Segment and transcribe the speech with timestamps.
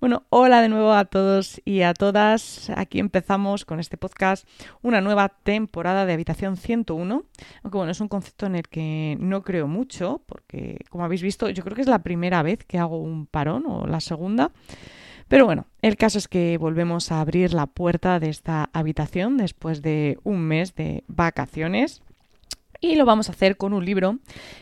[0.00, 2.70] Bueno, hola de nuevo a todos y a todas.
[2.76, 4.46] Aquí empezamos con este podcast
[4.82, 7.24] una nueva temporada de Habitación 101.
[7.62, 11.48] Aunque bueno, es un concepto en el que no creo mucho, porque como habéis visto,
[11.50, 14.50] yo creo que es la primera vez que hago un parón o la segunda.
[15.28, 19.82] Pero bueno, el caso es que volvemos a abrir la puerta de esta habitación después
[19.82, 22.02] de un mes de vacaciones.
[22.80, 24.18] Y lo vamos a hacer con un libro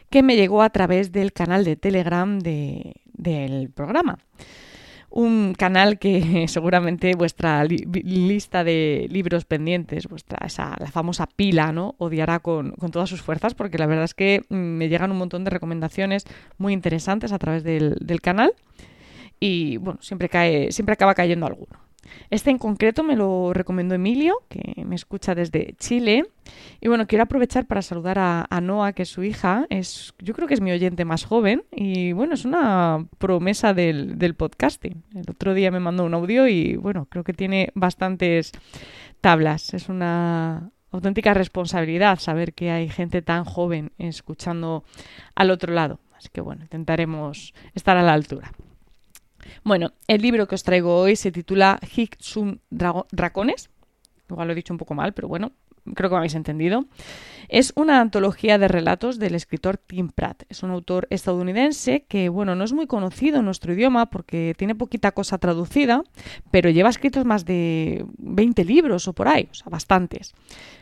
[0.09, 4.18] que me llegó a través del canal de Telegram del programa
[5.16, 11.95] un canal que seguramente vuestra lista de libros pendientes, vuestra esa la famosa pila, ¿no?
[11.98, 15.16] odiará con, con, todas sus fuerzas, porque la verdad es que mm, me llegan un
[15.16, 16.24] montón de recomendaciones
[16.58, 18.52] muy interesantes a través del, del canal.
[19.40, 21.85] Y bueno, siempre cae, siempre acaba cayendo alguno.
[22.30, 26.24] Este en concreto me lo recomendó Emilio, que me escucha desde Chile.
[26.80, 29.66] Y bueno, quiero aprovechar para saludar a, Noa, que es su hija.
[29.71, 31.65] Es, yo creo que es mi oyente más joven.
[31.73, 35.02] Y bueno, es una promesa del, del podcasting.
[35.15, 38.52] El otro día me mandó un audio y bueno, creo que tiene bastantes
[39.20, 39.74] tablas.
[39.74, 44.85] Es una auténtica responsabilidad saber que hay gente tan joven escuchando
[45.35, 46.01] al otro lado.
[46.16, 48.52] Así que bueno, intentaremos estar a la altura.
[49.64, 53.70] Bueno, el libro que os traigo hoy se titula Hicksum Dracones.
[54.28, 55.52] Igual lo he dicho un poco mal, pero bueno,
[55.95, 56.87] creo que me habéis entendido.
[57.48, 60.42] Es una antología de relatos del escritor Tim Pratt.
[60.48, 64.75] Es un autor estadounidense que, bueno, no es muy conocido en nuestro idioma porque tiene
[64.75, 66.03] poquita cosa traducida,
[66.50, 70.34] pero lleva escritos más de 20 libros o por ahí, o sea, bastantes.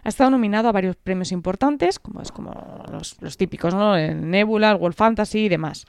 [0.05, 3.97] Ha estado nominado a varios premios importantes, como es como los, típicos, ¿no?
[3.97, 5.87] El Nebula, el World Fantasy y demás.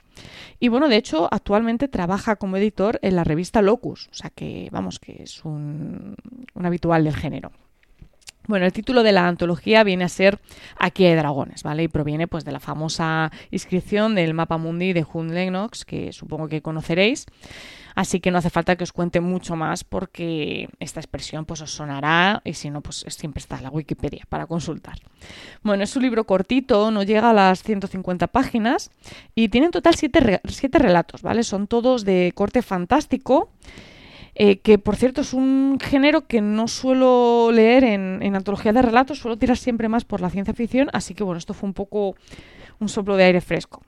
[0.60, 4.68] Y bueno, de hecho, actualmente trabaja como editor en la revista Locus, o sea que,
[4.72, 6.16] vamos, que es un,
[6.54, 7.50] un habitual del género.
[8.46, 10.38] Bueno, el título de la antología viene a ser
[10.78, 11.84] Aquí hay dragones, ¿vale?
[11.84, 16.48] Y proviene pues de la famosa inscripción del mapa mundi de Hunt Lennox, que supongo
[16.48, 17.26] que conoceréis.
[17.96, 21.70] Así que no hace falta que os cuente mucho más porque esta expresión pues os
[21.70, 24.98] sonará y si no pues siempre está en la Wikipedia para consultar.
[25.62, 28.90] Bueno, es un libro cortito, no llega a las 150 páginas
[29.34, 31.42] y tiene en total 7 siete, relatos, ¿vale?
[31.42, 33.50] Son todos de corte fantástico
[34.38, 38.82] eh, que por cierto es un género que no suelo leer en, en antología de
[38.82, 41.72] relatos, suelo tirar siempre más por la ciencia ficción, así que bueno, esto fue un
[41.72, 42.14] poco
[42.78, 43.82] un soplo de aire fresco.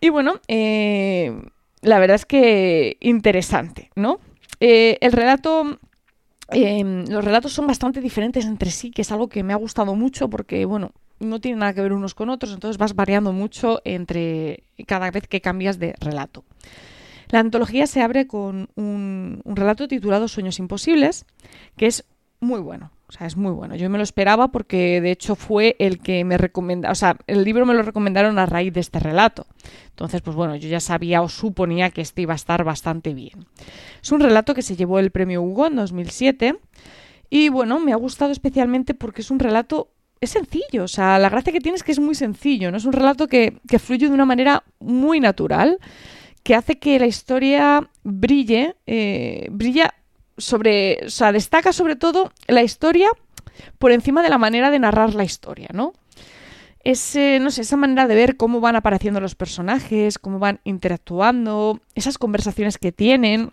[0.00, 1.36] Y bueno, eh,
[1.82, 4.20] la verdad es que interesante, ¿no?
[4.60, 5.78] Eh, el relato
[6.50, 10.30] los relatos son bastante diferentes entre sí, que es algo que me ha gustado mucho
[10.30, 14.62] porque, bueno, no tienen nada que ver unos con otros, entonces vas variando mucho entre
[14.86, 16.44] cada vez que cambias de relato.
[17.30, 21.26] La antología se abre con un, relato titulado Sueños Imposibles,
[21.76, 22.04] que es
[22.40, 22.90] muy bueno.
[23.08, 23.74] O sea, es muy bueno.
[23.74, 27.42] Yo me lo esperaba porque de hecho fue el que me recomendó, o sea, el
[27.42, 29.46] libro me lo recomendaron a raíz de este relato.
[29.88, 33.46] Entonces, pues bueno, yo ya sabía o suponía que este iba a estar bastante bien.
[34.02, 36.58] Es un relato que se llevó el premio Hugo en 2007
[37.30, 39.90] y bueno, me ha gustado especialmente porque es un relato
[40.20, 42.76] es sencillo, o sea, la gracia que tiene es que es muy sencillo, ¿no?
[42.76, 45.78] Es un relato que, que fluye de una manera muy natural
[46.42, 49.94] que hace que la historia brille, eh, brilla
[50.36, 53.08] sobre, o sea, destaca sobre todo la historia
[53.78, 55.92] por encima de la manera de narrar la historia, ¿no?
[56.84, 61.80] Ese, no sé, esa manera de ver cómo van apareciendo los personajes, cómo van interactuando,
[61.94, 63.52] esas conversaciones que tienen,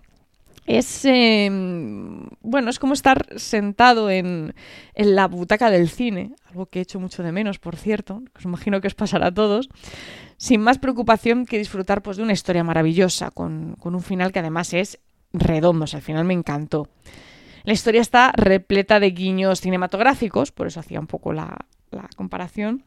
[0.65, 4.55] es em, bueno, es como estar sentado en,
[4.95, 8.45] en, la butaca del cine, algo que he hecho mucho de menos, por cierto, os
[8.45, 9.69] imagino que os pasará a todos,
[10.37, 14.73] sin más preocupación que disfrutar pues, de una historia maravillosa, con, un final que además
[14.73, 14.99] es
[15.33, 16.89] redondo, o sea, al final me encantó.
[17.63, 21.65] La historia está repleta de guiños cinematográficos, por eso hacía un poco la,
[22.15, 22.83] comparación.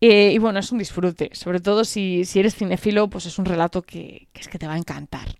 [0.00, 3.46] Eh, y bueno, es un disfrute, sobre todo si, si eres cinefilo, pues es un
[3.46, 5.36] relato que, que, es que te va a encantar.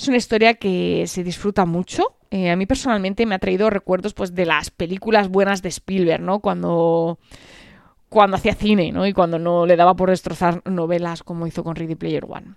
[0.00, 2.14] Es una historia que se disfruta mucho.
[2.30, 6.22] Eh, a mí personalmente me ha traído recuerdos pues, de las películas buenas de Spielberg,
[6.22, 6.40] ¿no?
[6.40, 7.18] Cuando
[8.08, 9.06] cuando hacía cine, ¿no?
[9.06, 12.54] Y cuando no le daba por destrozar novelas como hizo con Ready Player One.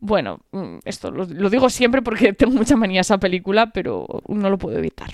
[0.00, 4.48] Bueno, mm, esto lo, digo siempre porque tengo mucha manía a esa película, pero no
[4.48, 5.10] lo puedo evitar.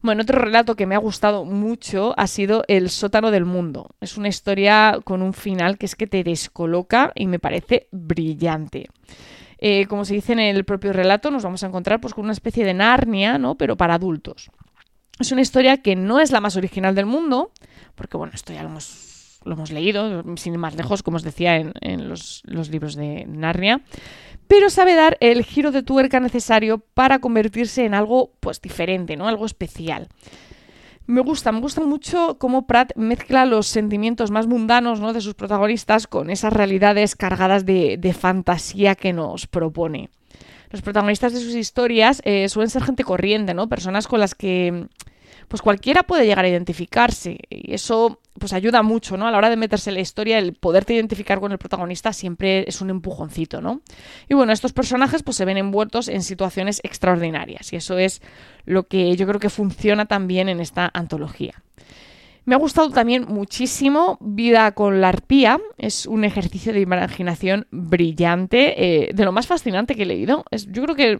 [0.00, 3.90] Bueno, otro relato que me ha gustado mucho ha sido El sótano del mundo.
[4.00, 8.88] Es una historia con un final que es que te descoloca y me parece brillante.
[9.62, 12.32] Eh, como se dice en el propio relato, nos vamos a encontrar pues, con una
[12.32, 13.56] especie de Narnia, ¿no?
[13.56, 14.50] Pero para adultos.
[15.18, 17.52] Es una historia que no es la más original del mundo,
[17.94, 21.22] porque bueno, esto ya lo hemos, lo hemos leído, sin ir más lejos, como os
[21.22, 23.82] decía en, los, libros de Narnia.
[24.48, 29.28] pero sabe dar el giro de tuerca necesario para convertirse en algo pues diferente, ¿no?
[29.28, 30.08] Algo especial.
[31.06, 35.12] Me gusta, me gusta mucho cómo Pratt mezcla los sentimientos más mundanos ¿no?
[35.12, 40.10] de sus protagonistas con esas realidades cargadas de, fantasía que nos propone.
[40.70, 43.68] Los protagonistas de sus historias eh, suelen ser gente corriente, ¿no?
[43.68, 44.86] Personas con las que
[45.50, 49.26] pues cualquiera puede llegar a identificarse y eso pues ayuda mucho, ¿no?
[49.26, 52.64] A la hora de meterse en la historia, el poderte identificar con el protagonista siempre
[52.68, 53.80] es un empujoncito, ¿no?
[54.28, 58.22] Y bueno, estos personajes pues se ven envueltos en situaciones extraordinarias y eso es
[58.64, 61.64] lo que yo creo que funciona también en esta antología.
[62.44, 65.60] Me ha gustado también muchísimo Vida con la arpía.
[65.78, 70.44] Es un ejercicio de imaginación brillante, eh, de lo más fascinante que he leído.
[70.52, 71.18] Es, yo creo que,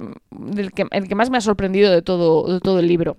[0.73, 3.17] que el que más me ha sorprendido de todo, de todo el libro.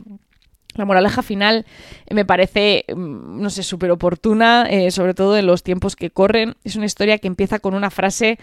[0.75, 1.65] La moraleja final
[2.09, 6.55] me parece, mm, no sé, súper oportuna, eh, sobre todo en los tiempos que corren.
[6.63, 8.37] Es una historia que empieza con una frase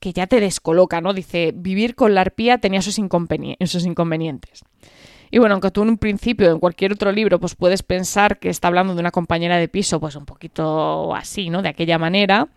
[0.00, 1.12] que ya te descoloca, ¿no?
[1.12, 4.64] Dice, vivir con la arpía tenía sus, inconvenientes.
[5.30, 8.48] Y bueno, aunque tú en un principio, en cualquier otro libro, pues puedes pensar que
[8.48, 11.60] está hablando de una compañera de piso, pues un poquito así, ¿no?
[11.60, 12.48] De aquella manera.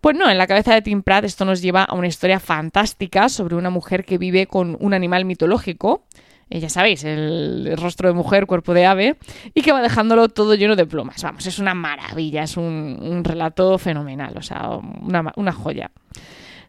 [0.00, 3.28] Pues no, en la cabeza de Tim Pratt esto nos lleva a una historia fantástica
[3.28, 6.04] sobre una mujer que vive con un animal mitológico
[6.50, 9.16] eh, ya sabéis, el, rostro de mujer, cuerpo de ave,
[9.54, 11.22] y que va dejándolo todo lleno de plumas.
[11.22, 15.90] Vamos, es una maravilla, es un, relato fenomenal, o sea, una, joya.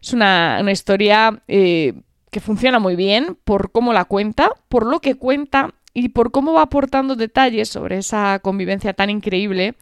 [0.02, 1.94] Es una, historia eh,
[2.30, 6.52] que funciona muy bien por cómo la cuenta, por lo que cuenta y por cómo
[6.52, 9.74] va aportando detalles sobre esa convivencia tan increíble,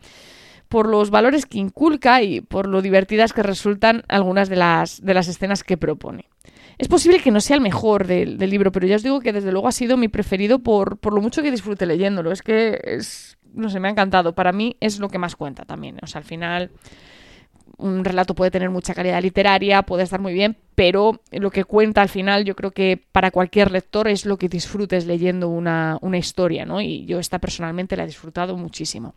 [0.69, 5.15] por los valores que inculca y por lo divertidas que resultan algunas de las, de
[5.15, 6.27] las escenas que propone.
[6.79, 9.53] Es posible que no sea el mejor del, libro, pero ya os digo que desde
[9.53, 12.33] luego ha sido mi preferido por, por lo mucho que disfrute leyéndolo.
[12.33, 14.35] Es que es, no sé, me ha encantado.
[14.35, 15.99] Para mí es lo que más cuenta también.
[16.03, 16.71] O sea, al final
[17.77, 22.03] un relato puede tener mucha calidad literaria, puede estar muy bien, pero lo que cuenta
[22.03, 26.19] al final yo creo que para cualquier lector es lo que disfrutes leyendo una, una
[26.19, 26.81] historia, ¿no?
[26.81, 29.15] Y yo esta personalmente la he disfrutado muchísimo.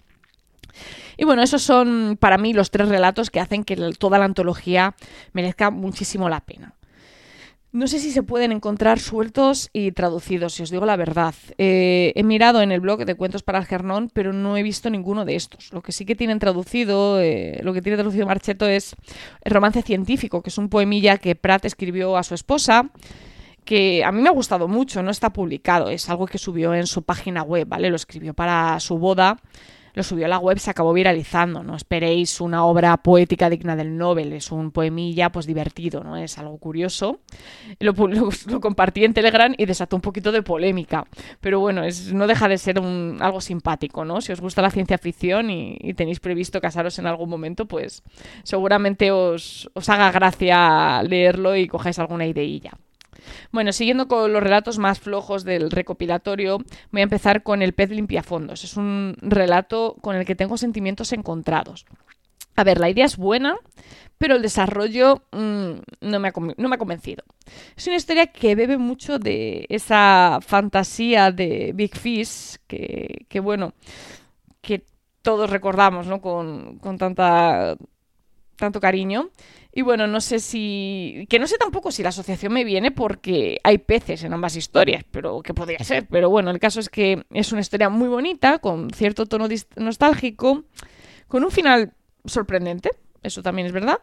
[1.17, 4.95] Y bueno, esos son para mí los tres relatos que hacen que toda la antología
[5.33, 6.76] merezca muchísimo la pena.
[7.73, 11.35] No sé si se pueden encontrar sueltos y traducidos, si os digo la verdad.
[11.57, 15.25] Eh, he mirado en el blog de Cuentos para Gernón, pero no he visto ninguno
[15.25, 15.73] de estos.
[15.73, 18.95] Lo que sí que tienen traducido, eh, lo que tiene traducido Marcheto es
[19.41, 22.89] el romance científico, que es un poemilla que Pratt escribió a su esposa,
[23.65, 26.87] que a mí me ha gustado mucho, no está publicado, es algo que subió en
[26.87, 27.89] su página web, ¿vale?
[27.89, 29.41] Lo escribió para su boda
[29.93, 31.63] lo subió a la web, se acabó viralizando.
[31.63, 36.17] No esperéis una obra poética digna del Nobel, es un poemilla pues divertido, ¿no?
[36.17, 37.19] Es algo curioso.
[37.79, 37.93] Lo,
[38.61, 41.05] compartí en Telegram y desató un poquito de polémica.
[41.41, 44.21] Pero bueno, es, no deja de ser un, algo simpático, ¿no?
[44.21, 48.03] Si os gusta la ciencia ficción y, tenéis previsto casaros en algún momento, pues
[48.43, 52.71] seguramente os, os haga gracia leerlo y cojáis alguna ideilla.
[53.51, 56.59] Bueno, siguiendo con los relatos más flojos del recopilatorio,
[56.91, 58.63] voy a empezar con El pez limpiafondos.
[58.63, 61.85] Es un relato con el que tengo sentimientos encontrados.
[62.55, 63.55] A ver, la idea es buena,
[64.17, 65.71] pero el desarrollo mm,
[66.01, 67.23] no, me ha, convencido.
[67.75, 73.73] Es una historia que bebe mucho de esa fantasía de Big Fish, que, bueno,
[74.61, 74.83] que
[75.21, 76.19] todos recordamos ¿no?
[76.19, 77.77] con, con tanta,
[78.55, 79.29] tanto cariño.
[79.77, 81.27] Y bueno, no sé si.
[81.29, 85.03] Que no sé tampoco si la asociación me viene porque hay peces en ambas historias,
[85.11, 86.07] pero que podría ser.
[86.07, 90.63] Pero bueno, el caso es que es una historia muy bonita, con cierto tono nostálgico,
[91.27, 91.93] con un final
[92.25, 92.89] sorprendente,
[93.21, 93.99] eso también es verdad.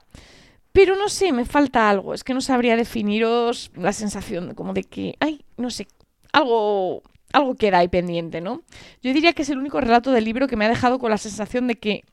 [0.71, 2.15] Pero no sé, me falta algo.
[2.15, 5.89] Es que no sabría definiros la sensación como de que, ay, no sé,
[6.33, 7.03] algo,
[7.33, 8.63] algo queda ahí pendiente, ¿no?
[9.03, 11.19] Yo diría que es el único relato del libro que me ha dejado con la
[11.19, 12.05] sensación de que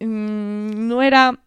[0.00, 1.44] mm, no era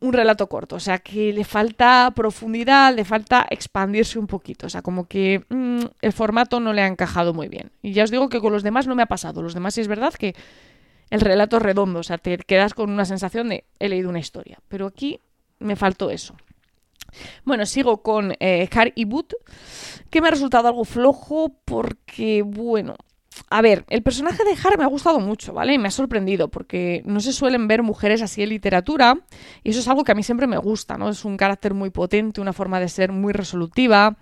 [0.00, 4.70] un relato corto, o sea, que le falta profundidad, le falta expandirse un poquito, o
[4.70, 7.72] sea, como que mm, el formato no le ha encajado muy bien.
[7.82, 9.80] Y ya os digo que con los demás no me ha pasado, los demás sí
[9.80, 10.34] es verdad que
[11.10, 14.20] el relato es redondo, o sea, te quedas con una sensación de he leído una
[14.20, 15.20] historia, pero aquí
[15.58, 16.36] me faltó eso.
[17.44, 19.34] Bueno, sigo con eh, Har y Boot,
[20.10, 22.96] que me ha resultado algo flojo porque, bueno,
[23.50, 25.74] a ver, el personaje de Har me ha gustado mucho, ¿vale?
[25.74, 29.18] Y me ha sorprendido porque no se suelen ver mujeres así en literatura
[29.62, 31.08] y eso es algo que a mí siempre me gusta, ¿no?
[31.08, 34.16] Es un carácter muy potente, una forma de ser muy resolutiva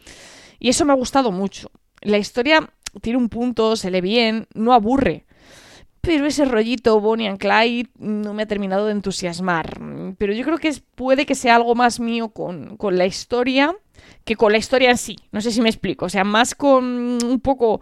[0.59, 1.71] y eso me ha gustado mucho.
[2.01, 2.71] La historia
[3.01, 5.27] tiene un punto, se lee bien, no aburre.
[6.01, 9.81] Pero ese rollito Bonnie and Clyde no me ha terminado de entusiasmar.
[10.19, 13.75] Pero yo creo que puede que sea algo más mío con, con la historia
[14.25, 15.17] que con la historia en sí.
[15.33, 16.05] No sé si me explico.
[16.05, 17.81] O sea, más con un poco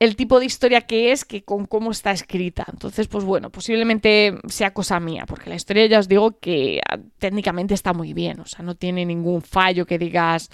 [0.00, 2.64] el tipo de historia que es que con cómo está escrita.
[2.72, 6.98] Entonces, pues bueno, posiblemente sea cosa mía, porque la historia ya os digo que ah,
[7.18, 10.48] técnicamente está muy bien, o sea, no tiene ningún fallo que digas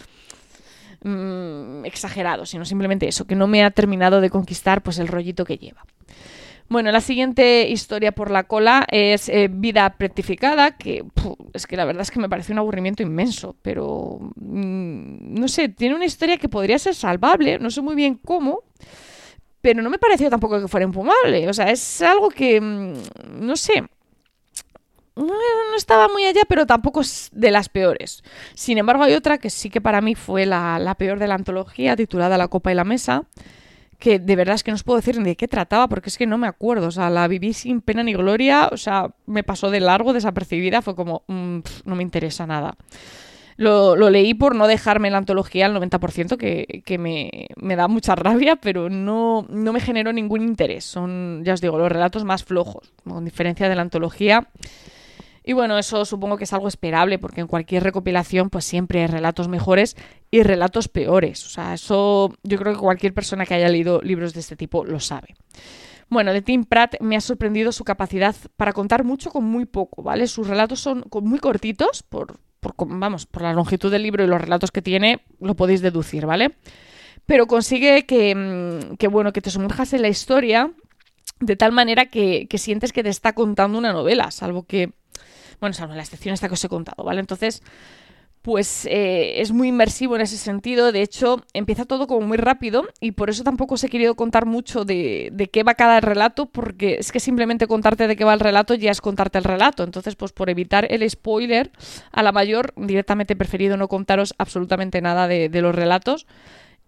[1.05, 5.45] mm, exagerado, sino simplemente eso, que no me ha terminado de conquistar pues el rollito
[5.45, 5.85] que lleva.
[6.69, 11.05] Bueno, la siguiente historia por la cola es eh, Vida Pretificada, que
[11.53, 15.69] es que la verdad es que me parece un aburrimiento inmenso, pero mm, no sé,
[15.69, 18.65] tiene una historia que podría ser salvable, no sé muy bien cómo,
[19.67, 21.49] pero no me pareció tampoco que fuera infumable.
[21.49, 22.95] O sea, es algo que, mm,
[23.41, 23.83] no sé,
[25.17, 25.27] no,
[25.77, 28.23] estaba muy allá, pero tampoco es de las peores.
[28.55, 31.35] Sin embargo, hay otra que sí que para mí fue la, la, peor de la
[31.35, 33.25] antología, titulada La Copa y la Mesa,
[33.99, 36.17] que de verdad es que no os puedo decir ni de qué trataba, porque es
[36.17, 36.87] que no me acuerdo.
[36.87, 40.81] O sea, la viví sin pena ni gloria, o sea, me pasó de largo, desapercibida,
[40.81, 42.77] fue como, mm, no me interesa nada.
[43.57, 48.57] Lo, leí por no dejarme la antología al 90%, que, que me, da mucha rabia,
[48.57, 50.85] pero no, no me generó ningún interés.
[50.85, 54.49] Son, ya os digo, los relatos más flojos, con diferencia de la antología.
[55.43, 59.07] Y bueno, eso supongo que es algo esperable, porque en cualquier recopilación, pues siempre hay
[59.07, 59.97] relatos mejores
[60.31, 61.47] y relatos peores.
[61.47, 64.85] O sea, eso yo creo que cualquier persona que haya leído libros de este tipo
[64.85, 65.37] lo sabe.
[66.09, 70.03] Bueno, de Tim Pratt me ha sorprendido su capacidad para contar mucho con muy poco,
[70.03, 70.27] ¿vale?
[70.27, 72.39] Sus relatos son muy cortitos, por,
[72.87, 76.57] vamos, por la longitud del libro y los relatos que tiene, lo podéis deducir, ¿vale?
[77.27, 80.73] Pero consigue que, mm, que bueno, que te sumerjas en la historia
[81.41, 84.93] de tal manera que, que, sientes que te está contando una novela, salvo que,
[85.61, 87.21] bueno, salvo la excepción esta que os he contado, ¿vale?
[87.21, 87.63] Entonces,
[88.47, 90.93] pues eh, es muy inmersivo en ese sentido.
[90.93, 94.47] De hecho, empieza todo como muy rápido y por eso tampoco os he querido contar
[94.47, 98.35] mucho de, de, qué va cada relato, porque es que simplemente contarte de qué va
[98.35, 99.83] el relato ya es contarte el relato.
[99.83, 101.73] Entonces, pues por evitar el spoiler,
[102.13, 106.29] a la mayor directamente he preferido no contaros absolutamente nada de, de los relatos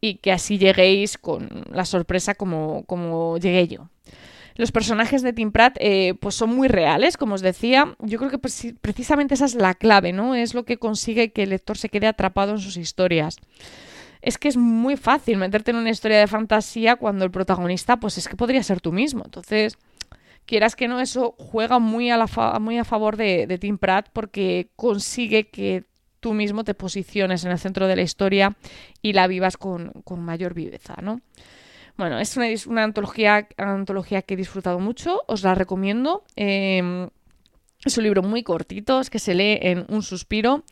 [0.00, 3.88] y que así lleguéis con la sorpresa como, como llegué yo.
[4.58, 7.94] Los personajes de Tim Pratt eh, pues son muy reales, como os decía.
[8.00, 8.40] Yo creo que
[8.80, 10.34] precisamente esa es la clave, ¿no?
[10.34, 13.36] Es lo que consigue que el lector se quede atrapado en sus historias.
[14.20, 18.18] Es que es muy fácil meterte en una historia de fantasía cuando el protagonista, pues
[18.18, 19.22] es que podría ser tú mismo.
[19.24, 19.78] Entonces,
[20.44, 22.26] quieras que no, eso juega muy a, la
[22.58, 25.84] muy a favor de, de Tim Pratt porque consigue que
[26.18, 28.56] tú mismo te posiciones en el centro de la historia
[29.02, 31.20] y la vivas con, con mayor viveza, ¿no?
[31.98, 32.36] Bueno, es
[32.68, 36.22] una, antología, antología que he disfrutado mucho, os la recomiendo.
[36.36, 37.08] Em,
[37.84, 40.62] es un libro muy cortito, es que se lee en un suspiro,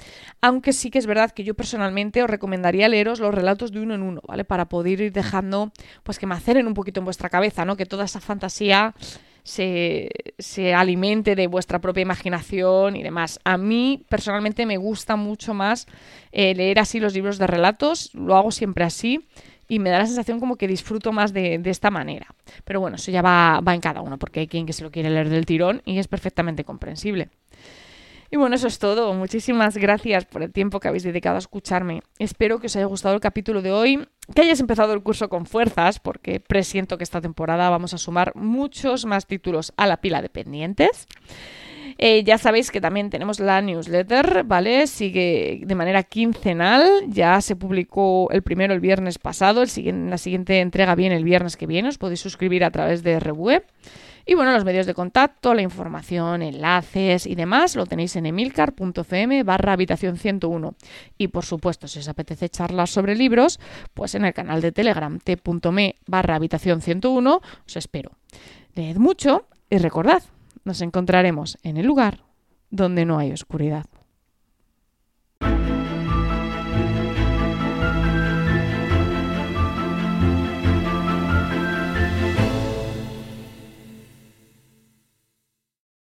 [0.41, 3.95] aunque sí que es verdad que yo personalmente os recomendaría leeros los relatos de uno
[3.95, 4.45] en uno, ¿vale?
[4.45, 5.73] Para poder ir dejando,
[6.05, 7.77] pues que maceren un poquito en vuestra cabeza, ¿no?
[7.77, 8.95] Que toda esa fantasía
[9.43, 13.41] se, se alimente de vuestra propia imaginación y demás.
[13.43, 15.89] A mí personalmente me gusta mucho más
[16.31, 19.27] eh, leer así los libros de relatos, lo hago siempre así
[19.69, 22.27] y me da la sensación como que disfruto más de, esta manera.
[22.65, 24.91] Pero bueno, eso ya va, va en cada uno, porque hay quien que se lo
[24.91, 27.29] quiere leer del tirón y es perfectamente comprensible.
[28.31, 29.13] Y bueno, eso es todo.
[29.15, 32.03] Muchísimas gracias por el tiempo que habéis dedicado a escucharme.
[32.19, 35.47] Espero que os haya gustado el capítulo de hoy, que hayas empezado el curso con
[35.47, 40.23] fuerzas, porque presiento que esta temporada vamos a sumar muchos más títulos a la pila
[40.23, 41.07] de pendientes.
[41.99, 44.87] Eh, ya sabéis que también tenemos la newsletter, ¿vale?
[44.87, 46.85] Sigue de manera quincenal.
[47.09, 49.63] Ya se publicó el primero el viernes pasado.
[49.63, 51.89] El la siguiente entrega viene el viernes que viene.
[51.89, 53.65] Os podéis suscribir a través de RWeb.
[54.29, 59.45] Y bueno, los medios de contacto, la información, enlaces y demás lo tenéis en emilcar.fm
[59.45, 60.75] barra habitación 101.
[61.17, 63.61] Y por supuesto, si os apetece charlar sobre libros,
[63.95, 68.11] pues en el canal de Telegram t.me barra habitación 101 os espero.
[68.75, 70.25] Leed mucho y recordad,
[70.65, 72.25] nos encontraremos en el lugar
[72.71, 73.87] donde no hay oscuridad.